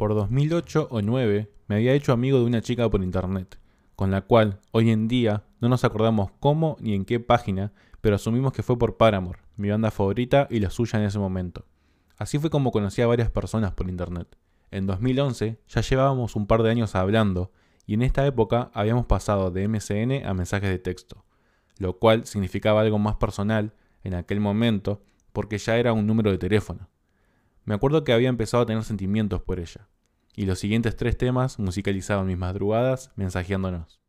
por 0.00 0.14
2008 0.14 0.88
o 0.90 0.94
2009 0.94 1.52
me 1.68 1.74
había 1.74 1.92
hecho 1.92 2.14
amigo 2.14 2.38
de 2.38 2.46
una 2.46 2.62
chica 2.62 2.88
por 2.88 3.02
internet, 3.02 3.60
con 3.96 4.10
la 4.10 4.22
cual 4.22 4.58
hoy 4.70 4.90
en 4.90 5.08
día 5.08 5.44
no 5.60 5.68
nos 5.68 5.84
acordamos 5.84 6.30
cómo 6.40 6.78
ni 6.80 6.94
en 6.94 7.04
qué 7.04 7.20
página, 7.20 7.74
pero 8.00 8.16
asumimos 8.16 8.54
que 8.54 8.62
fue 8.62 8.78
por 8.78 8.96
Paramore, 8.96 9.40
mi 9.58 9.68
banda 9.68 9.90
favorita 9.90 10.48
y 10.48 10.60
la 10.60 10.70
suya 10.70 10.98
en 10.98 11.04
ese 11.04 11.18
momento. 11.18 11.66
Así 12.16 12.38
fue 12.38 12.48
como 12.48 12.72
conocí 12.72 13.02
a 13.02 13.06
varias 13.06 13.28
personas 13.28 13.72
por 13.72 13.90
internet. 13.90 14.38
En 14.70 14.86
2011 14.86 15.60
ya 15.68 15.80
llevábamos 15.82 16.34
un 16.34 16.46
par 16.46 16.62
de 16.62 16.70
años 16.70 16.94
hablando 16.94 17.52
y 17.84 17.92
en 17.92 18.00
esta 18.00 18.26
época 18.26 18.70
habíamos 18.72 19.04
pasado 19.04 19.50
de 19.50 19.68
MSN 19.68 20.26
a 20.26 20.32
mensajes 20.32 20.70
de 20.70 20.78
texto, 20.78 21.26
lo 21.76 21.98
cual 21.98 22.24
significaba 22.24 22.80
algo 22.80 22.98
más 22.98 23.16
personal 23.16 23.74
en 24.02 24.14
aquel 24.14 24.40
momento 24.40 25.02
porque 25.34 25.58
ya 25.58 25.76
era 25.76 25.92
un 25.92 26.06
número 26.06 26.30
de 26.30 26.38
teléfono. 26.38 26.88
Me 27.70 27.76
acuerdo 27.76 28.02
que 28.02 28.12
había 28.12 28.28
empezado 28.28 28.64
a 28.64 28.66
tener 28.66 28.82
sentimientos 28.82 29.42
por 29.42 29.60
ella, 29.60 29.86
y 30.34 30.44
los 30.44 30.58
siguientes 30.58 30.96
tres 30.96 31.16
temas 31.16 31.60
musicalizaban 31.60 32.26
mis 32.26 32.36
madrugadas 32.36 33.12
mensajeándonos. 33.14 33.99